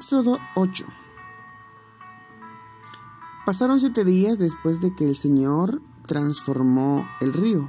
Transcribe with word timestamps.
Éxodo 0.00 0.38
8 0.54 0.86
Pasaron 3.44 3.78
siete 3.78 4.02
días 4.02 4.38
después 4.38 4.80
de 4.80 4.94
que 4.94 5.04
el 5.04 5.14
Señor 5.14 5.82
transformó 6.06 7.06
el 7.20 7.34
río. 7.34 7.68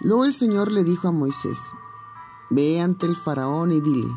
Luego 0.00 0.24
el 0.24 0.34
Señor 0.34 0.72
le 0.72 0.82
dijo 0.82 1.06
a 1.06 1.12
Moisés, 1.12 1.72
Ve 2.50 2.80
ante 2.80 3.06
el 3.06 3.14
faraón 3.14 3.70
y 3.72 3.80
dile, 3.80 4.08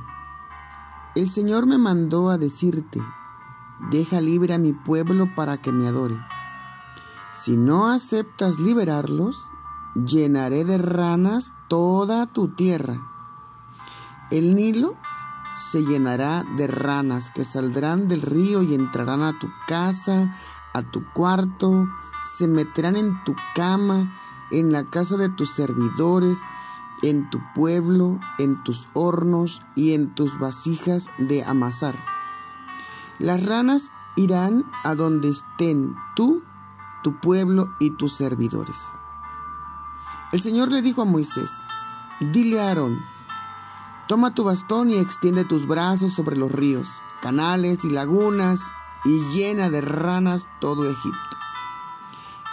El 1.13 1.29
Señor 1.29 1.67
me 1.67 1.77
mandó 1.77 2.31
a 2.31 2.39
decirte, 2.39 2.99
deja 3.91 4.19
libre 4.19 4.55
a 4.55 4.57
mi 4.57 4.73
pueblo 4.73 5.29
para 5.35 5.61
que 5.61 5.71
me 5.71 5.87
adore. 5.87 6.17
Si 7.31 7.57
no 7.57 7.89
aceptas 7.89 8.57
liberarlos, 8.57 9.47
llenaré 9.93 10.65
de 10.65 10.79
ranas 10.79 11.53
toda 11.67 12.25
tu 12.25 12.47
tierra. 12.47 12.99
El 14.31 14.55
Nilo 14.55 14.95
se 15.53 15.83
llenará 15.83 16.43
de 16.55 16.67
ranas 16.67 17.31
que 17.31 17.45
saldrán 17.45 18.07
del 18.07 18.21
río 18.21 18.61
y 18.63 18.73
entrarán 18.73 19.21
a 19.21 19.37
tu 19.37 19.49
casa, 19.67 20.35
a 20.73 20.81
tu 20.81 21.03
cuarto, 21.13 21.87
se 22.23 22.47
meterán 22.47 22.95
en 22.95 23.23
tu 23.23 23.35
cama, 23.55 24.11
en 24.51 24.71
la 24.71 24.85
casa 24.85 25.17
de 25.17 25.29
tus 25.29 25.51
servidores, 25.51 26.39
en 27.01 27.29
tu 27.29 27.41
pueblo, 27.53 28.19
en 28.37 28.63
tus 28.63 28.87
hornos 28.93 29.61
y 29.75 29.93
en 29.93 30.13
tus 30.13 30.39
vasijas 30.39 31.09
de 31.17 31.43
amasar. 31.43 31.95
Las 33.19 33.45
ranas 33.45 33.91
irán 34.15 34.65
a 34.83 34.95
donde 34.95 35.29
estén 35.29 35.95
tú, 36.15 36.43
tu 37.03 37.19
pueblo 37.19 37.67
y 37.79 37.91
tus 37.91 38.13
servidores. 38.13 38.77
El 40.31 40.41
Señor 40.41 40.71
le 40.71 40.81
dijo 40.81 41.01
a 41.01 41.05
Moisés, 41.05 41.51
dile 42.19 42.61
a 42.61 42.69
Aarón, 42.69 42.99
toma 44.07 44.33
tu 44.33 44.43
bastón 44.43 44.89
y 44.89 44.97
extiende 44.97 45.45
tus 45.45 45.67
brazos 45.67 46.13
sobre 46.13 46.35
los 46.37 46.51
ríos, 46.51 47.01
canales 47.21 47.85
y 47.85 47.89
lagunas 47.89 48.71
y 49.05 49.23
llena 49.33 49.69
de 49.69 49.81
ranas 49.81 50.49
todo 50.59 50.89
Egipto. 50.89 51.37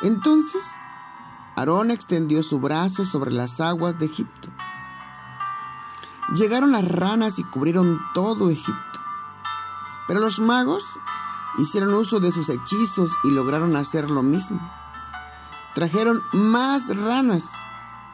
Entonces 0.03 0.65
Aarón 1.57 1.91
extendió 1.91 2.43
su 2.45 2.61
brazo 2.61 3.05
sobre 3.05 3.33
las 3.33 3.61
aguas 3.61 3.99
de 3.99 4.07
Egipto. 4.07 4.49
Llegaron 6.35 6.71
las 6.71 6.87
ranas 6.87 7.39
y 7.39 7.45
cubrieron 7.45 8.01
todo 8.15 8.49
Egipto. 8.51 9.01
Pero 10.07 10.21
los 10.21 10.39
magos 10.39 10.85
hicieron 11.59 11.95
uso 11.95 12.21
de 12.21 12.31
sus 12.31 12.49
hechizos 12.49 13.11
y 13.25 13.31
lograron 13.31 13.75
hacer 13.75 14.09
lo 14.09 14.23
mismo. 14.23 14.61
Trajeron 15.75 16.23
más 16.33 16.97
ranas 16.97 17.55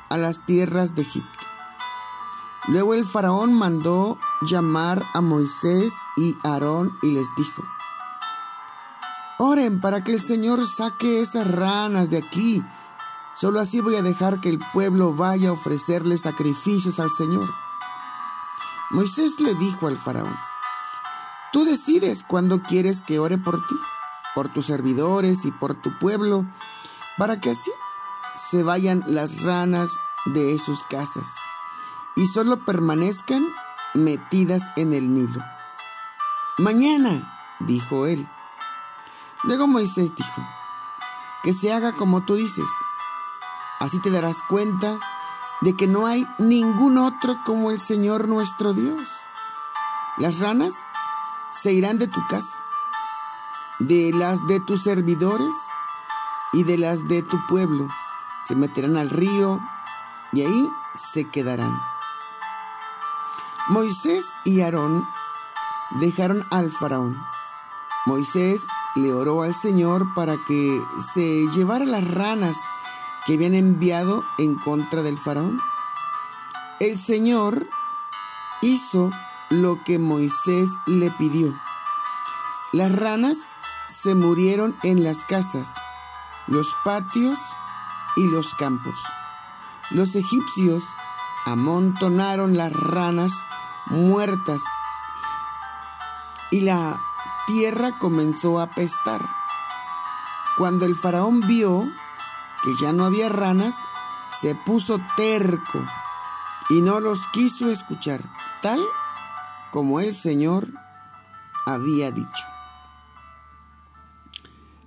a 0.09 0.17
las 0.17 0.47
tierras 0.47 0.95
de 0.95 1.03
Egipto. 1.03 1.54
Luego 2.69 2.95
el 2.95 3.05
faraón 3.05 3.53
mandó 3.53 4.19
llamar 4.43 5.05
a 5.13 5.21
Moisés 5.21 5.95
y 6.17 6.37
Aarón 6.43 6.97
y 7.03 7.13
les 7.13 7.29
dijo, 7.37 7.63
Oren 9.39 9.81
para 9.81 10.03
que 10.03 10.13
el 10.13 10.21
Señor 10.21 10.67
saque 10.67 11.21
esas 11.21 11.51
ranas 11.51 12.09
de 12.09 12.19
aquí 12.19 12.65
Solo 13.35 13.59
así 13.59 13.81
voy 13.81 13.97
a 13.97 14.03
dejar 14.03 14.41
que 14.41 14.49
el 14.49 14.61
pueblo 14.73 15.13
vaya 15.13 15.49
a 15.49 15.53
ofrecerle 15.53 16.17
sacrificios 16.17 17.01
al 17.01 17.11
Señor. 17.11 17.53
Moisés 18.91 19.41
le 19.41 19.55
dijo 19.55 19.89
al 19.89 19.99
faraón, 19.99 20.37
tú 21.53 21.65
decides 21.65 22.23
cuándo 22.23 22.63
quieres 22.63 23.03
que 23.03 23.19
ore 23.19 23.37
por 23.37 23.67
ti, 23.67 23.75
por 24.37 24.53
tus 24.53 24.67
servidores 24.67 25.45
y 25.47 25.51
por 25.51 25.75
tu 25.75 25.99
pueblo, 25.99 26.47
para 27.19 27.41
que 27.41 27.51
así 27.51 27.73
se 28.37 28.63
vayan 28.63 29.03
las 29.07 29.43
ranas 29.43 29.91
de 30.27 30.57
sus 30.59 30.85
casas 30.85 31.35
y 32.17 32.27
solo 32.27 32.65
permanezcan 32.65 33.47
metidas 33.95 34.63
en 34.77 34.93
el 34.93 35.13
Nilo. 35.13 35.41
Mañana, 36.59 37.37
dijo 37.61 38.07
él. 38.07 38.29
Luego 39.43 39.67
Moisés 39.67 40.15
dijo, 40.15 40.43
que 41.43 41.53
se 41.53 41.73
haga 41.73 41.93
como 41.93 42.25
tú 42.25 42.37
dices 42.37 42.69
Así 43.85 44.01
te 44.01 44.11
darás 44.11 44.43
cuenta 44.43 44.99
de 45.61 45.77
que 45.77 45.87
no 45.87 46.07
hay 46.07 46.27
ningún 46.39 46.97
otro 46.97 47.37
como 47.45 47.71
el 47.71 47.79
Señor 47.79 48.29
nuestro 48.29 48.73
Dios. 48.73 49.11
Las 50.17 50.41
ranas 50.41 50.75
se 51.51 51.73
irán 51.73 51.99
de 51.99 52.07
tu 52.07 52.27
casa, 52.29 52.57
de 53.81 54.13
las 54.15 54.47
de 54.47 54.61
tus 54.61 54.83
servidores 54.83 55.55
y 56.53 56.63
de 56.63 56.79
las 56.79 57.09
de 57.09 57.23
tu 57.23 57.39
pueblo. 57.47 57.89
Se 58.47 58.55
meterán 58.55 58.97
al 58.97 59.11
río 59.11 59.61
y 60.33 60.43
ahí 60.43 60.71
se 60.95 61.25
quedarán. 61.29 61.94
Moisés 63.69 64.35
y 64.45 64.61
Aarón 64.61 65.09
dejaron 66.01 66.47
al 66.51 66.71
faraón. 66.71 67.19
Moisés 68.05 68.67
le 68.95 69.15
oró 69.15 69.41
al 69.41 69.55
Señor 69.55 70.13
para 70.13 70.37
que 70.45 70.83
se 71.01 71.47
llevara 71.49 71.87
las 71.87 72.07
ranas 72.07 72.59
que 73.25 73.35
habían 73.35 73.55
enviado 73.55 74.23
en 74.37 74.57
contra 74.57 75.03
del 75.03 75.17
faraón. 75.17 75.63
El 76.79 76.99
Señor 76.99 77.67
hizo 78.61 79.09
lo 79.49 79.83
que 79.83 79.99
Moisés 79.99 80.69
le 80.85 81.11
pidió. 81.13 81.59
Las 82.73 82.93
ranas 82.93 83.49
se 83.89 84.15
murieron 84.15 84.77
en 84.83 85.05
las 85.05 85.25
casas, 85.25 85.73
los 86.49 86.77
patios 86.85 87.39
y 88.17 88.27
los 88.27 88.53
campos. 88.55 89.03
Los 89.91 90.17
egipcios 90.17 90.85
amontonaron 91.47 92.57
las 92.57 92.73
ranas 92.73 93.33
muertas 93.87 94.63
y 96.51 96.61
la 96.61 97.01
tierra 97.47 97.99
comenzó 97.99 98.61
a 98.61 98.69
pestar. 98.69 99.21
Cuando 100.57 100.87
el 100.87 100.95
faraón 100.95 101.41
vio 101.41 101.85
que 102.63 102.71
ya 102.81 102.93
no 102.93 103.05
había 103.05 103.29
ranas, 103.29 103.77
se 104.41 104.55
puso 104.55 104.99
terco 105.17 105.81
y 106.71 106.81
no 106.81 107.01
los 107.01 107.27
quiso 107.29 107.71
escuchar, 107.71 108.21
tal 108.63 108.81
como 109.71 110.01
el 110.01 110.15
Señor 110.15 110.69
había 111.67 112.11
dicho. 112.11 112.45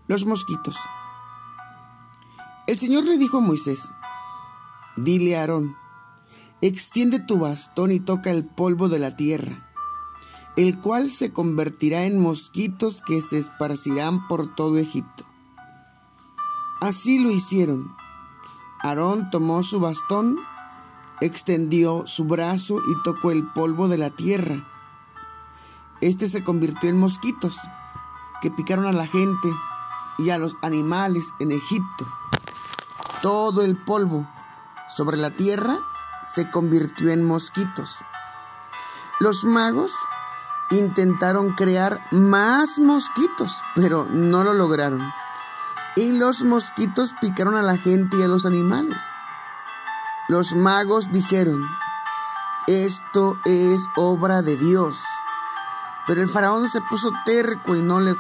Los 0.08 0.26
mosquitos. 0.26 0.78
El 2.66 2.78
Señor 2.78 3.04
le 3.06 3.18
dijo 3.18 3.38
a 3.38 3.42
Moisés, 3.42 3.92
dile 4.96 5.38
a 5.38 5.42
Aarón, 5.42 5.78
extiende 6.62 7.20
tu 7.20 7.38
bastón 7.38 7.92
y 7.92 8.00
toca 8.00 8.32
el 8.32 8.44
polvo 8.44 8.90
de 8.90 9.00
la 9.00 9.16
tierra, 9.16 9.68
el 10.56 10.80
cual 10.80 11.10
se 11.10 11.32
convertirá 11.32 12.06
en 12.06 12.20
mosquitos 12.20 13.02
que 13.06 13.22
se 13.22 13.38
esparcirán 13.38 14.28
por 14.28 14.56
todo 14.56 14.78
Egipto. 14.78 15.26
Así 16.82 17.20
lo 17.20 17.32
hicieron. 17.32 17.96
Aarón 18.82 19.30
tomó 19.30 19.62
su 19.64 19.80
bastón, 19.80 20.40
extendió 21.22 22.06
su 22.08 22.26
brazo 22.26 22.80
y 22.88 23.04
tocó 23.04 23.32
el 23.32 23.44
polvo 23.52 23.88
de 23.88 23.98
la 23.98 24.10
tierra. 24.10 24.64
Este 26.02 26.28
se 26.28 26.44
convirtió 26.44 26.90
en 26.90 26.98
mosquitos 26.98 27.58
que 28.42 28.52
picaron 28.52 28.86
a 28.86 28.92
la 28.92 29.08
gente 29.08 29.50
y 30.20 30.30
a 30.30 30.38
los 30.38 30.56
animales 30.62 31.34
en 31.40 31.52
Egipto. 31.52 32.06
Todo 33.22 33.64
el 33.64 33.76
polvo 33.78 34.28
sobre 34.96 35.18
la 35.18 35.32
tierra 35.32 35.80
se 36.30 36.50
convirtió 36.50 37.10
en 37.10 37.24
mosquitos. 37.24 38.00
Los 39.20 39.44
magos 39.44 39.94
intentaron 40.72 41.54
crear 41.54 42.06
más 42.12 42.80
mosquitos, 42.80 43.62
pero 43.76 44.06
no 44.06 44.44
lo 44.44 44.54
lograron 44.54 45.02
y 45.98 46.12
los 46.12 46.44
mosquitos 46.44 47.16
picaron 47.20 47.56
a 47.56 47.64
la 47.64 47.76
gente 47.76 48.18
y 48.18 48.22
a 48.22 48.28
los 48.28 48.46
animales. 48.46 49.02
Los 50.28 50.54
magos 50.54 51.12
dijeron, 51.12 51.68
esto 52.68 53.40
es 53.46 53.82
obra 53.96 54.44
de 54.44 54.56
Dios. 54.58 54.96
Pero 56.06 56.22
el 56.22 56.28
faraón 56.28 56.68
se 56.68 56.82
puso 56.82 57.12
terco 57.26 57.76
y 57.76 57.82
no, 57.82 58.00
le, 58.00 58.16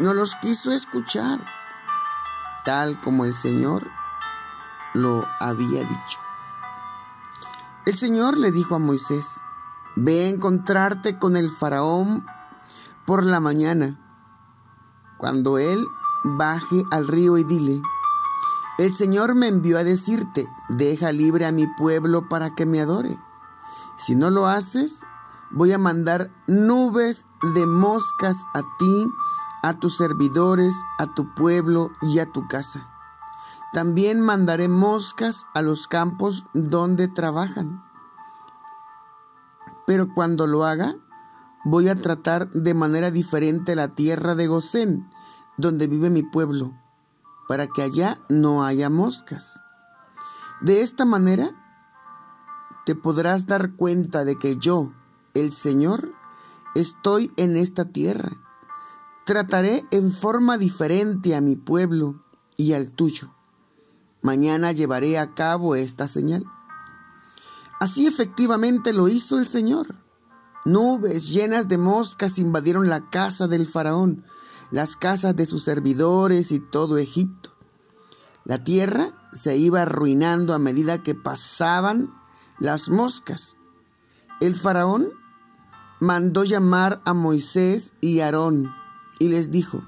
no 0.00 0.14
los 0.14 0.34
quiso 0.34 0.72
escuchar, 0.72 1.38
tal 2.64 2.98
como 2.98 3.24
el 3.24 3.34
Señor 3.34 3.88
lo 4.92 5.24
había 5.38 5.84
dicho. 5.84 6.25
El 7.86 7.96
Señor 7.96 8.36
le 8.36 8.50
dijo 8.50 8.74
a 8.74 8.80
Moisés, 8.80 9.44
ve 9.94 10.24
a 10.24 10.28
encontrarte 10.28 11.20
con 11.20 11.36
el 11.36 11.50
faraón 11.50 12.26
por 13.04 13.24
la 13.24 13.38
mañana. 13.38 13.96
Cuando 15.18 15.56
él 15.56 15.86
baje 16.24 16.82
al 16.90 17.06
río 17.06 17.38
y 17.38 17.44
dile, 17.44 17.80
el 18.78 18.92
Señor 18.92 19.36
me 19.36 19.46
envió 19.46 19.78
a 19.78 19.84
decirte, 19.84 20.48
deja 20.68 21.12
libre 21.12 21.46
a 21.46 21.52
mi 21.52 21.68
pueblo 21.78 22.28
para 22.28 22.56
que 22.56 22.66
me 22.66 22.80
adore. 22.80 23.16
Si 23.96 24.16
no 24.16 24.30
lo 24.30 24.48
haces, 24.48 24.98
voy 25.52 25.70
a 25.70 25.78
mandar 25.78 26.32
nubes 26.48 27.24
de 27.54 27.66
moscas 27.66 28.36
a 28.52 28.62
ti, 28.80 29.08
a 29.62 29.74
tus 29.74 29.96
servidores, 29.96 30.74
a 30.98 31.06
tu 31.14 31.32
pueblo 31.36 31.92
y 32.02 32.18
a 32.18 32.32
tu 32.32 32.48
casa. 32.48 32.95
También 33.76 34.22
mandaré 34.22 34.68
moscas 34.68 35.44
a 35.52 35.60
los 35.60 35.86
campos 35.86 36.46
donde 36.54 37.08
trabajan. 37.08 37.84
Pero 39.86 40.14
cuando 40.14 40.46
lo 40.46 40.64
haga, 40.64 40.96
voy 41.62 41.90
a 41.90 42.00
tratar 42.00 42.50
de 42.52 42.72
manera 42.72 43.10
diferente 43.10 43.74
la 43.74 43.88
tierra 43.88 44.34
de 44.34 44.46
Gosén, 44.46 45.10
donde 45.58 45.88
vive 45.88 46.08
mi 46.08 46.22
pueblo, 46.22 46.72
para 47.48 47.66
que 47.66 47.82
allá 47.82 48.18
no 48.30 48.64
haya 48.64 48.88
moscas. 48.88 49.60
De 50.62 50.80
esta 50.80 51.04
manera 51.04 51.50
te 52.86 52.94
podrás 52.94 53.44
dar 53.44 53.72
cuenta 53.72 54.24
de 54.24 54.36
que 54.36 54.56
yo, 54.56 54.92
el 55.34 55.52
Señor, 55.52 56.12
estoy 56.74 57.30
en 57.36 57.58
esta 57.58 57.84
tierra. 57.84 58.38
Trataré 59.26 59.84
en 59.90 60.12
forma 60.12 60.56
diferente 60.56 61.36
a 61.36 61.42
mi 61.42 61.56
pueblo 61.56 62.24
y 62.56 62.72
al 62.72 62.90
tuyo. 62.94 63.36
Mañana 64.26 64.72
llevaré 64.72 65.18
a 65.18 65.34
cabo 65.34 65.76
esta 65.76 66.08
señal. 66.08 66.44
Así 67.78 68.08
efectivamente 68.08 68.92
lo 68.92 69.06
hizo 69.06 69.38
el 69.38 69.46
Señor. 69.46 69.94
Nubes 70.64 71.32
llenas 71.32 71.68
de 71.68 71.78
moscas 71.78 72.40
invadieron 72.40 72.88
la 72.88 73.08
casa 73.08 73.46
del 73.46 73.68
faraón, 73.68 74.24
las 74.72 74.96
casas 74.96 75.36
de 75.36 75.46
sus 75.46 75.62
servidores 75.62 76.50
y 76.50 76.58
todo 76.58 76.98
Egipto. 76.98 77.50
La 78.44 78.64
tierra 78.64 79.14
se 79.32 79.58
iba 79.58 79.82
arruinando 79.82 80.54
a 80.54 80.58
medida 80.58 81.04
que 81.04 81.14
pasaban 81.14 82.12
las 82.58 82.88
moscas. 82.88 83.58
El 84.40 84.56
faraón 84.56 85.10
mandó 86.00 86.42
llamar 86.42 87.00
a 87.04 87.14
Moisés 87.14 87.92
y 88.00 88.18
Aarón 88.18 88.74
y 89.20 89.28
les 89.28 89.52
dijo, 89.52 89.84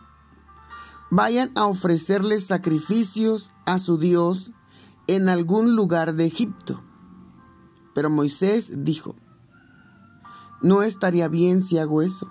vayan 1.11 1.53
a 1.55 1.67
ofrecerles 1.67 2.47
sacrificios 2.47 3.51
a 3.67 3.79
su 3.79 3.99
Dios 3.99 4.53
en 5.07 5.29
algún 5.29 5.75
lugar 5.75 6.15
de 6.15 6.27
Egipto. 6.27 6.83
Pero 7.95 8.11
Moisés 8.11 8.85
dijo, 8.85 9.17
no 10.61 10.83
estaría 10.83 11.29
bien 11.29 11.61
si 11.61 11.79
hago 11.79 12.03
eso. 12.03 12.31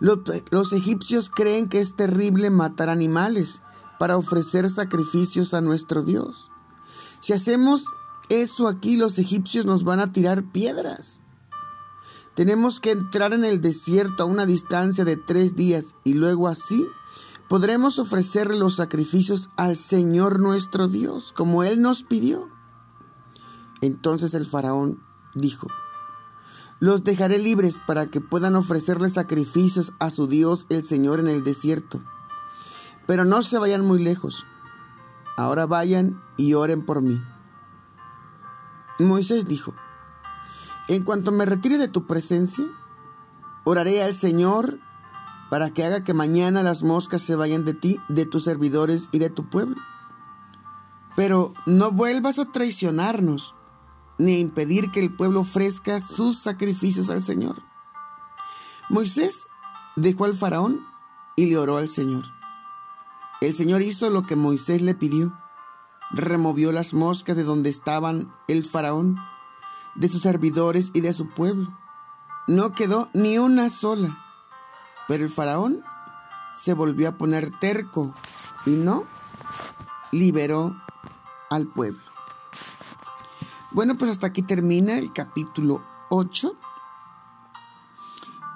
Los, 0.00 0.72
egipcios 0.72 1.30
creen 1.30 1.68
que 1.68 1.80
es 1.80 1.94
terrible 1.96 2.50
matar 2.50 2.90
animales 2.90 3.62
para 3.98 4.16
ofrecer 4.16 4.68
sacrificios 4.68 5.54
a 5.54 5.60
nuestro 5.60 6.02
Dios. 6.02 6.50
Si 7.20 7.32
hacemos 7.32 7.86
eso 8.28 8.68
aquí, 8.68 8.96
los 8.96 9.18
egipcios 9.18 9.66
nos 9.66 9.84
van 9.84 10.00
a 10.00 10.12
tirar 10.12 10.44
piedras. 10.50 11.20
Tenemos 12.34 12.80
que 12.80 12.90
entrar 12.90 13.32
en 13.32 13.44
el 13.44 13.60
desierto 13.60 14.24
a 14.24 14.26
una 14.26 14.44
distancia 14.46 15.04
de 15.04 15.16
tres 15.16 15.54
días 15.54 15.94
y 16.02 16.14
luego 16.14 16.48
así 16.48 16.86
podremos 17.48 17.98
ofrecer 17.98 18.54
los 18.54 18.76
sacrificios 18.76 19.50
al 19.56 19.76
Señor 19.76 20.40
nuestro 20.40 20.88
Dios, 20.88 21.32
como 21.32 21.62
Él 21.62 21.82
nos 21.82 22.02
pidió. 22.02 22.48
Entonces 23.80 24.34
el 24.34 24.46
faraón 24.46 25.02
dijo, 25.34 25.68
los 26.80 27.04
dejaré 27.04 27.38
libres 27.38 27.78
para 27.78 28.06
que 28.06 28.20
puedan 28.20 28.56
ofrecerle 28.56 29.08
sacrificios 29.08 29.92
a 29.98 30.10
su 30.10 30.26
Dios 30.26 30.66
el 30.68 30.84
Señor 30.84 31.20
en 31.20 31.28
el 31.28 31.44
desierto. 31.44 32.02
Pero 33.06 33.24
no 33.24 33.42
se 33.42 33.58
vayan 33.58 33.84
muy 33.84 34.02
lejos. 34.02 34.46
Ahora 35.36 35.66
vayan 35.66 36.22
y 36.36 36.54
oren 36.54 36.84
por 36.84 37.02
mí. 37.02 37.22
Moisés 38.98 39.46
dijo, 39.46 39.74
en 40.88 41.02
cuanto 41.04 41.32
me 41.32 41.46
retire 41.46 41.78
de 41.78 41.88
tu 41.88 42.06
presencia, 42.06 42.64
oraré 43.64 44.02
al 44.02 44.14
Señor 44.14 44.78
para 45.50 45.70
que 45.70 45.84
haga 45.84 46.04
que 46.04 46.14
mañana 46.14 46.62
las 46.62 46.82
moscas 46.82 47.22
se 47.22 47.36
vayan 47.36 47.64
de 47.64 47.74
ti, 47.74 47.98
de 48.08 48.26
tus 48.26 48.44
servidores 48.44 49.08
y 49.12 49.18
de 49.18 49.30
tu 49.30 49.48
pueblo. 49.48 49.76
Pero 51.16 51.54
no 51.66 51.90
vuelvas 51.90 52.38
a 52.38 52.50
traicionarnos 52.50 53.54
ni 54.18 54.38
impedir 54.38 54.90
que 54.90 55.00
el 55.00 55.14
pueblo 55.14 55.40
ofrezca 55.40 56.00
sus 56.00 56.38
sacrificios 56.38 57.10
al 57.10 57.22
Señor. 57.22 57.62
Moisés 58.88 59.46
dejó 59.96 60.24
al 60.24 60.34
faraón 60.34 60.86
y 61.36 61.46
le 61.46 61.58
oró 61.58 61.76
al 61.76 61.88
Señor. 61.88 62.24
El 63.40 63.54
Señor 63.54 63.82
hizo 63.82 64.10
lo 64.10 64.24
que 64.24 64.36
Moisés 64.36 64.82
le 64.82 64.94
pidió. 64.94 65.38
Removió 66.10 66.70
las 66.72 66.94
moscas 66.94 67.36
de 67.36 67.42
donde 67.42 67.70
estaban 67.70 68.32
el 68.46 68.64
faraón, 68.64 69.18
de 69.96 70.08
sus 70.08 70.22
servidores 70.22 70.90
y 70.94 71.00
de 71.00 71.12
su 71.12 71.28
pueblo. 71.28 71.76
No 72.46 72.72
quedó 72.72 73.08
ni 73.14 73.38
una 73.38 73.68
sola. 73.70 74.23
Pero 75.08 75.24
el 75.24 75.30
faraón 75.30 75.82
se 76.56 76.74
volvió 76.74 77.08
a 77.08 77.16
poner 77.16 77.58
terco 77.58 78.12
y 78.64 78.70
no 78.70 79.04
liberó 80.12 80.76
al 81.50 81.66
pueblo. 81.66 82.00
Bueno, 83.72 83.96
pues 83.96 84.10
hasta 84.10 84.28
aquí 84.28 84.42
termina 84.42 84.98
el 84.98 85.12
capítulo 85.12 85.82
8. 86.10 86.56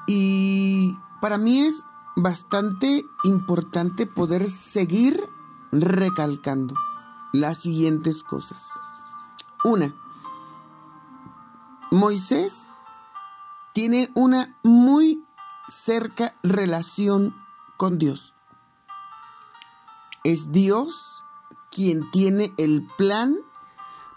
Y 0.07 0.97
para 1.21 1.37
mí 1.39 1.61
es 1.61 1.85
bastante 2.17 3.05
importante 3.25 4.07
poder 4.07 4.47
seguir 4.49 5.21
recalcando 5.73 6.75
las 7.33 7.59
siguientes 7.59 8.23
cosas. 8.23 8.79
Una, 9.65 9.95
Moisés 11.91 12.67
tiene 13.75 14.11
una 14.15 14.57
muy 14.63 15.25
cerca 15.69 16.35
relación 16.43 17.35
con 17.77 17.99
Dios. 17.99 18.35
Es 20.25 20.51
Dios 20.51 21.25
quien 21.71 22.11
tiene 22.11 22.53
el 22.57 22.87
plan 22.97 23.37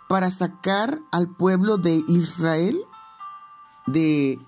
para 0.07 0.31
sacar 0.31 1.01
al 1.11 1.29
pueblo 1.29 1.77
de 1.77 2.03
Israel 2.07 2.83
de 3.85 4.39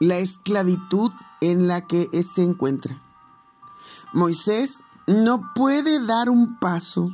la 0.00 0.18
esclavitud 0.18 1.10
en 1.40 1.66
la 1.66 1.86
que 1.86 2.08
se 2.22 2.44
encuentra. 2.44 3.00
Moisés 4.12 4.80
no 5.06 5.52
puede 5.54 6.04
dar 6.04 6.30
un 6.30 6.58
paso, 6.58 7.10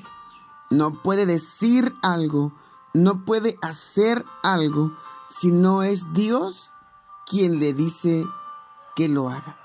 no 0.70 1.02
puede 1.02 1.26
decir 1.26 1.94
algo, 2.02 2.52
no 2.92 3.24
puede 3.24 3.58
hacer 3.62 4.24
algo 4.42 4.96
si 5.28 5.50
no 5.50 5.82
es 5.82 6.12
Dios 6.12 6.72
quien 7.26 7.58
le 7.58 7.72
dice 7.72 8.26
que 8.94 9.08
lo 9.08 9.28
haga. 9.28 9.56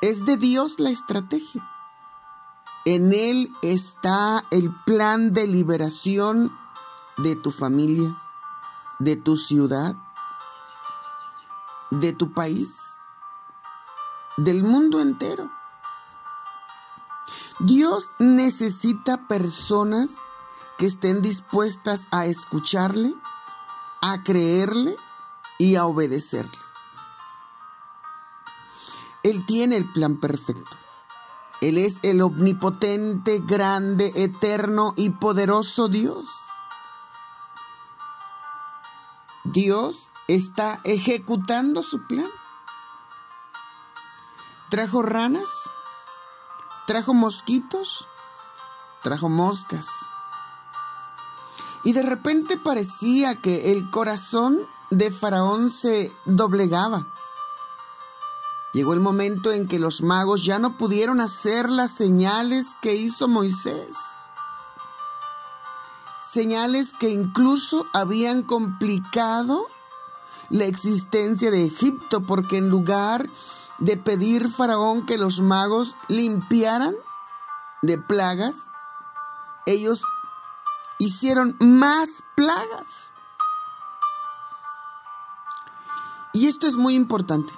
Es 0.00 0.24
de 0.24 0.36
Dios 0.36 0.78
la 0.78 0.90
estrategia. 0.90 1.68
En 2.84 3.12
Él 3.12 3.52
está 3.62 4.44
el 4.50 4.74
plan 4.84 5.32
de 5.32 5.46
liberación 5.46 6.56
de 7.18 7.36
tu 7.36 7.50
familia, 7.50 8.16
de 8.98 9.16
tu 9.16 9.36
ciudad, 9.36 9.96
de 11.90 12.12
tu 12.12 12.32
país, 12.32 12.78
del 14.36 14.62
mundo 14.62 15.00
entero. 15.00 15.50
Dios 17.60 18.12
necesita 18.18 19.26
personas 19.26 20.18
que 20.78 20.86
estén 20.86 21.22
dispuestas 21.22 22.06
a 22.12 22.26
escucharle, 22.26 23.14
a 24.00 24.22
creerle 24.22 24.96
y 25.58 25.74
a 25.74 25.86
obedecerle. 25.86 26.67
Él 29.28 29.44
tiene 29.44 29.76
el 29.76 29.84
plan 29.84 30.16
perfecto. 30.16 30.78
Él 31.60 31.76
es 31.76 32.00
el 32.02 32.22
omnipotente, 32.22 33.42
grande, 33.44 34.10
eterno 34.14 34.94
y 34.96 35.10
poderoso 35.10 35.88
Dios. 35.88 36.30
Dios 39.44 40.08
está 40.28 40.80
ejecutando 40.84 41.82
su 41.82 42.06
plan. 42.06 42.30
Trajo 44.70 45.02
ranas, 45.02 45.50
trajo 46.86 47.12
mosquitos, 47.12 48.08
trajo 49.02 49.28
moscas. 49.28 49.88
Y 51.84 51.92
de 51.92 52.02
repente 52.02 52.56
parecía 52.56 53.42
que 53.42 53.72
el 53.72 53.90
corazón 53.90 54.66
de 54.88 55.10
Faraón 55.10 55.70
se 55.70 56.16
doblegaba. 56.24 57.08
Llegó 58.72 58.92
el 58.92 59.00
momento 59.00 59.50
en 59.50 59.66
que 59.66 59.78
los 59.78 60.02
magos 60.02 60.44
ya 60.44 60.58
no 60.58 60.76
pudieron 60.76 61.20
hacer 61.20 61.70
las 61.70 61.90
señales 61.90 62.76
que 62.82 62.94
hizo 62.94 63.26
Moisés. 63.26 63.96
Señales 66.22 66.94
que 66.98 67.08
incluso 67.08 67.86
habían 67.94 68.42
complicado 68.42 69.66
la 70.50 70.66
existencia 70.66 71.50
de 71.50 71.64
Egipto, 71.64 72.20
porque 72.22 72.58
en 72.58 72.68
lugar 72.68 73.30
de 73.78 73.96
pedir 73.96 74.48
Faraón 74.50 75.06
que 75.06 75.16
los 75.16 75.40
magos 75.40 75.94
limpiaran 76.08 76.94
de 77.80 77.96
plagas, 77.96 78.70
ellos 79.66 80.02
hicieron 80.98 81.56
más 81.60 82.22
plagas. 82.34 83.12
Y 86.34 86.46
esto 86.46 86.66
es 86.66 86.76
muy 86.76 86.94
importante. 86.94 87.52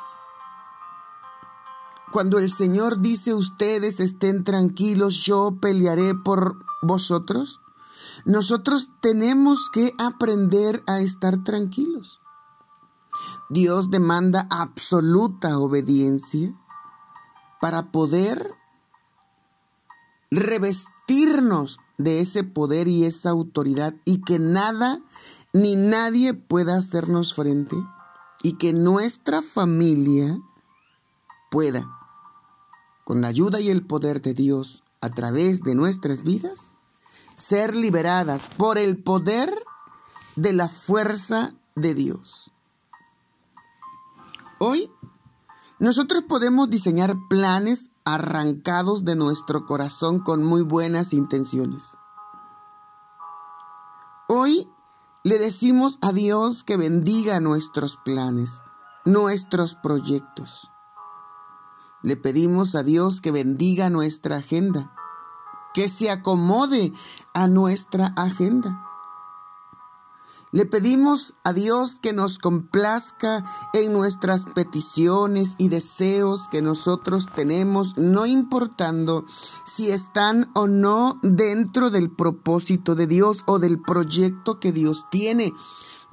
Cuando 2.13 2.39
el 2.39 2.51
Señor 2.51 3.01
dice 3.01 3.35
ustedes 3.35 4.01
estén 4.01 4.43
tranquilos, 4.43 5.23
yo 5.25 5.59
pelearé 5.61 6.15
por 6.15 6.57
vosotros, 6.83 7.61
nosotros 8.25 8.91
tenemos 9.01 9.71
que 9.71 9.93
aprender 9.99 10.83
a 10.87 11.01
estar 11.01 11.45
tranquilos. 11.45 12.21
Dios 13.49 13.91
demanda 13.91 14.47
absoluta 14.51 15.59
obediencia 15.59 16.55
para 17.61 17.93
poder 17.93 18.55
revestirnos 20.31 21.79
de 21.99 22.21
ese 22.21 22.45
poder 22.45 22.89
y 22.89 23.05
esa 23.05 23.31
autoridad 23.31 23.95
y 24.05 24.23
que 24.23 24.39
nada 24.39 25.01
ni 25.53 25.77
nadie 25.77 26.35
pueda 26.35 26.77
hacernos 26.77 27.35
frente 27.35 27.77
y 28.43 28.57
que 28.57 28.73
nuestra 28.73 29.43
familia 29.43 30.41
pueda, 31.51 32.00
con 33.11 33.23
la 33.23 33.27
ayuda 33.27 33.59
y 33.59 33.71
el 33.71 33.85
poder 33.85 34.23
de 34.23 34.35
Dios 34.35 34.85
a 35.01 35.11
través 35.11 35.65
de 35.65 35.75
nuestras 35.75 36.23
vidas, 36.23 36.71
ser 37.35 37.75
liberadas 37.75 38.49
por 38.57 38.79
el 38.79 39.03
poder 39.03 39.53
de 40.37 40.53
la 40.53 40.69
fuerza 40.69 41.53
de 41.75 41.97
Dios. 41.97 42.53
Hoy 44.61 44.93
nosotros 45.81 46.23
podemos 46.29 46.71
diseñar 46.71 47.17
planes 47.29 47.91
arrancados 48.05 49.05
de 49.05 49.17
nuestro 49.17 49.67
corazón 49.67 50.21
con 50.21 50.45
muy 50.45 50.63
buenas 50.63 51.13
intenciones. 51.13 51.97
Hoy 54.29 54.69
le 55.25 55.41
decimos 55.41 55.99
a 56.01 56.13
Dios 56.13 56.63
que 56.63 56.77
bendiga 56.77 57.41
nuestros 57.41 57.97
planes, 57.97 58.63
nuestros 59.05 59.75
proyectos. 59.75 60.71
Le 62.03 62.17
pedimos 62.17 62.75
a 62.75 62.83
Dios 62.83 63.21
que 63.21 63.31
bendiga 63.31 63.91
nuestra 63.91 64.37
agenda, 64.37 64.95
que 65.75 65.89
se 65.89 66.11
acomode 66.11 66.93
a 67.35 67.47
nuestra 67.47 68.15
agenda. 68.17 68.87
Le 70.53 70.67
pedimos 70.67 71.35
a 71.45 71.53
Dios 71.53 72.01
que 72.01 72.13
nos 72.13 72.39
complazca 72.39 73.45
en 73.73 73.93
nuestras 73.93 74.47
peticiones 74.47 75.55
y 75.59 75.69
deseos 75.69 76.49
que 76.51 76.63
nosotros 76.63 77.29
tenemos, 77.33 77.97
no 77.97 78.27
importando 78.27 79.27
si 79.65 79.91
están 79.93 80.51
o 80.55 80.67
no 80.67 81.21
dentro 81.23 81.91
del 81.91 82.11
propósito 82.11 82.97
de 82.97 83.07
Dios 83.07 83.45
o 83.47 83.61
del 83.61 83.81
proyecto 83.81 84.59
que 84.59 84.73
Dios 84.73 85.05
tiene 85.11 85.53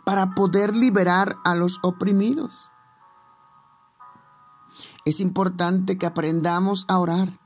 para 0.04 0.36
poder 0.36 0.76
liberar 0.76 1.38
a 1.44 1.56
los 1.56 1.80
oprimidos. 1.82 2.72
Es 5.08 5.22
importante 5.22 5.98
que 5.98 6.06
aprendamos 6.06 6.84
a 6.90 7.00
orar, 7.00 7.40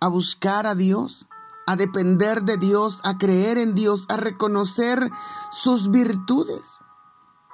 a 0.00 0.08
buscar 0.08 0.66
a 0.66 0.74
Dios, 0.74 1.26
a 1.66 1.76
depender 1.76 2.42
de 2.44 2.56
Dios, 2.56 3.02
a 3.04 3.18
creer 3.18 3.58
en 3.58 3.74
Dios, 3.74 4.06
a 4.08 4.16
reconocer 4.16 5.10
sus 5.52 5.90
virtudes. 5.90 6.78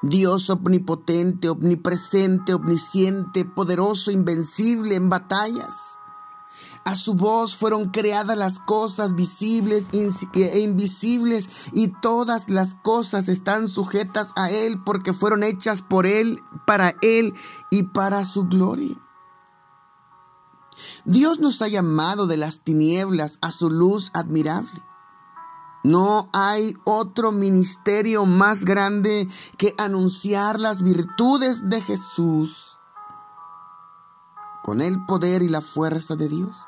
Dios 0.00 0.48
omnipotente, 0.48 1.48
omnipresente, 1.48 2.54
omnisciente, 2.54 3.44
poderoso, 3.44 4.12
invencible 4.12 4.94
en 4.94 5.10
batallas. 5.10 5.98
A 6.84 6.94
su 6.94 7.14
voz 7.14 7.56
fueron 7.56 7.90
creadas 7.90 8.38
las 8.38 8.60
cosas 8.60 9.16
visibles 9.16 9.88
e 9.92 10.60
invisibles 10.60 11.48
y 11.72 11.88
todas 11.88 12.48
las 12.48 12.74
cosas 12.74 13.28
están 13.28 13.66
sujetas 13.66 14.30
a 14.36 14.52
Él 14.52 14.80
porque 14.84 15.12
fueron 15.12 15.42
hechas 15.42 15.82
por 15.82 16.06
Él, 16.06 16.40
para 16.64 16.94
Él 17.02 17.34
y 17.70 17.82
para 17.82 18.24
su 18.24 18.44
gloria. 18.44 18.96
Dios 21.04 21.40
nos 21.40 21.60
ha 21.62 21.68
llamado 21.68 22.28
de 22.28 22.36
las 22.36 22.60
tinieblas 22.60 23.38
a 23.40 23.50
su 23.50 23.70
luz 23.70 24.10
admirable. 24.14 24.82
No 25.82 26.28
hay 26.32 26.76
otro 26.84 27.32
ministerio 27.32 28.24
más 28.24 28.64
grande 28.64 29.28
que 29.58 29.74
anunciar 29.78 30.60
las 30.60 30.82
virtudes 30.82 31.68
de 31.68 31.80
Jesús 31.80 32.78
con 34.62 34.80
el 34.80 35.04
poder 35.06 35.42
y 35.42 35.48
la 35.48 35.60
fuerza 35.60 36.14
de 36.14 36.28
Dios. 36.28 36.66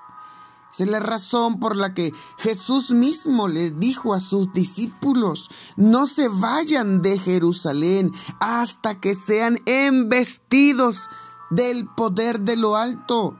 es 0.76 0.88
la 0.88 0.98
razón 0.98 1.60
por 1.60 1.76
la 1.76 1.94
que 1.94 2.12
Jesús 2.36 2.90
mismo 2.90 3.46
les 3.46 3.78
dijo 3.78 4.14
a 4.14 4.18
sus 4.18 4.52
discípulos, 4.52 5.48
no 5.76 6.08
se 6.08 6.26
vayan 6.26 7.00
de 7.00 7.16
Jerusalén 7.20 8.10
hasta 8.40 8.98
que 8.98 9.14
sean 9.14 9.60
embestidos 9.66 11.08
del 11.50 11.86
poder 11.86 12.40
de 12.40 12.56
lo 12.56 12.74
alto 12.74 13.38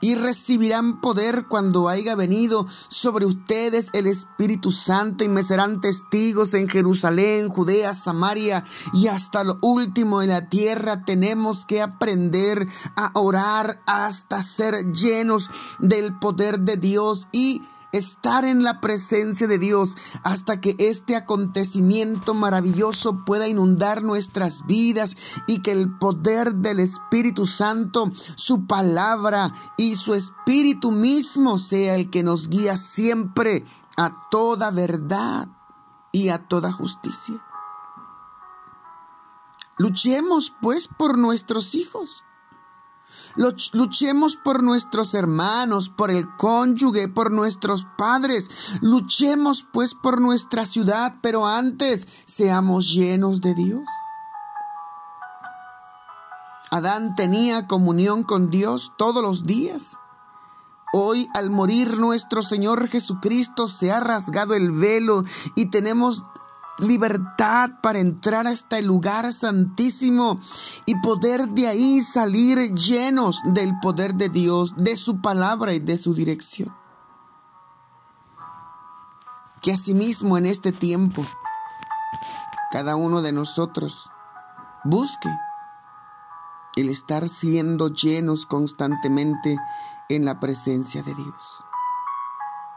y 0.00 0.14
recibirán 0.14 1.00
poder 1.00 1.46
cuando 1.48 1.88
haya 1.88 2.14
venido 2.14 2.66
sobre 2.88 3.26
ustedes 3.26 3.88
el 3.92 4.06
Espíritu 4.06 4.70
Santo 4.72 5.24
y 5.24 5.28
me 5.28 5.42
serán 5.42 5.80
testigos 5.80 6.54
en 6.54 6.68
Jerusalén, 6.68 7.48
Judea, 7.48 7.94
Samaria 7.94 8.64
y 8.92 9.08
hasta 9.08 9.44
lo 9.44 9.58
último 9.60 10.20
de 10.20 10.28
la 10.28 10.48
tierra. 10.48 11.04
Tenemos 11.04 11.64
que 11.66 11.82
aprender 11.82 12.66
a 12.96 13.10
orar 13.14 13.80
hasta 13.86 14.42
ser 14.42 14.92
llenos 14.92 15.50
del 15.78 16.18
poder 16.18 16.60
de 16.60 16.76
Dios 16.76 17.26
y 17.32 17.62
estar 17.92 18.44
en 18.44 18.62
la 18.62 18.80
presencia 18.80 19.46
de 19.46 19.58
Dios 19.58 19.96
hasta 20.22 20.60
que 20.60 20.76
este 20.78 21.16
acontecimiento 21.16 22.34
maravilloso 22.34 23.24
pueda 23.24 23.48
inundar 23.48 24.02
nuestras 24.02 24.66
vidas 24.66 25.16
y 25.46 25.62
que 25.62 25.72
el 25.72 25.96
poder 25.98 26.56
del 26.56 26.80
Espíritu 26.80 27.46
Santo, 27.46 28.12
su 28.36 28.66
palabra 28.66 29.52
y 29.76 29.94
su 29.94 30.14
Espíritu 30.14 30.90
mismo 30.90 31.58
sea 31.58 31.94
el 31.94 32.10
que 32.10 32.22
nos 32.22 32.48
guía 32.48 32.76
siempre 32.76 33.64
a 33.96 34.28
toda 34.30 34.70
verdad 34.70 35.48
y 36.12 36.28
a 36.28 36.46
toda 36.46 36.72
justicia. 36.72 37.42
Luchemos 39.78 40.52
pues 40.60 40.88
por 40.88 41.18
nuestros 41.18 41.74
hijos 41.74 42.24
Luchemos 43.36 44.36
por 44.36 44.62
nuestros 44.62 45.14
hermanos, 45.14 45.90
por 45.90 46.10
el 46.10 46.26
cónyuge, 46.36 47.08
por 47.08 47.30
nuestros 47.30 47.86
padres. 47.96 48.48
Luchemos 48.80 49.66
pues 49.72 49.94
por 49.94 50.20
nuestra 50.20 50.66
ciudad, 50.66 51.14
pero 51.22 51.46
antes 51.46 52.06
seamos 52.26 52.92
llenos 52.92 53.40
de 53.40 53.54
Dios. 53.54 53.84
Adán 56.70 57.16
tenía 57.16 57.66
comunión 57.66 58.24
con 58.24 58.50
Dios 58.50 58.92
todos 58.98 59.22
los 59.22 59.44
días. 59.44 59.96
Hoy 60.92 61.28
al 61.34 61.50
morir 61.50 61.98
nuestro 61.98 62.42
Señor 62.42 62.88
Jesucristo 62.88 63.68
se 63.68 63.92
ha 63.92 64.00
rasgado 64.00 64.54
el 64.54 64.70
velo 64.70 65.24
y 65.54 65.66
tenemos 65.66 66.24
libertad 66.78 67.70
para 67.82 67.98
entrar 67.98 68.46
a 68.46 68.52
este 68.52 68.82
lugar 68.82 69.32
santísimo 69.32 70.40
y 70.86 71.00
poder 71.00 71.48
de 71.48 71.68
ahí 71.68 72.00
salir 72.00 72.58
llenos 72.74 73.40
del 73.44 73.78
poder 73.80 74.14
de 74.14 74.28
Dios, 74.28 74.74
de 74.76 74.96
su 74.96 75.20
palabra 75.20 75.74
y 75.74 75.78
de 75.80 75.96
su 75.96 76.14
dirección. 76.14 76.74
Que 79.60 79.72
asimismo 79.72 80.38
en 80.38 80.46
este 80.46 80.72
tiempo 80.72 81.24
cada 82.70 82.96
uno 82.96 83.22
de 83.22 83.32
nosotros 83.32 84.10
busque 84.84 85.30
el 86.76 86.90
estar 86.90 87.28
siendo 87.28 87.88
llenos 87.88 88.46
constantemente 88.46 89.58
en 90.08 90.24
la 90.24 90.38
presencia 90.38 91.02
de 91.02 91.14
Dios. 91.14 91.64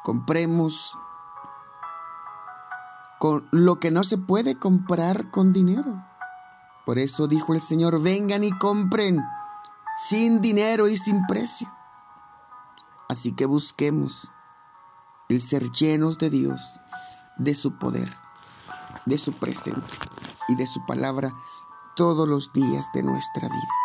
Compremos 0.03 0.97
con 3.21 3.47
lo 3.51 3.79
que 3.79 3.91
no 3.91 4.03
se 4.03 4.17
puede 4.17 4.55
comprar 4.57 5.29
con 5.29 5.53
dinero. 5.53 6.03
Por 6.87 6.97
eso 6.97 7.27
dijo 7.27 7.53
el 7.53 7.61
Señor, 7.61 8.01
vengan 8.01 8.43
y 8.43 8.49
compren 8.49 9.21
sin 10.07 10.41
dinero 10.41 10.87
y 10.87 10.97
sin 10.97 11.27
precio. 11.27 11.71
Así 13.07 13.33
que 13.33 13.45
busquemos 13.45 14.33
el 15.29 15.39
ser 15.39 15.69
llenos 15.69 16.17
de 16.17 16.31
Dios, 16.31 16.79
de 17.37 17.53
su 17.53 17.77
poder, 17.77 18.11
de 19.05 19.19
su 19.19 19.33
presencia 19.33 19.99
y 20.47 20.55
de 20.55 20.65
su 20.65 20.83
palabra 20.87 21.31
todos 21.95 22.27
los 22.27 22.51
días 22.53 22.87
de 22.91 23.03
nuestra 23.03 23.47
vida. 23.47 23.80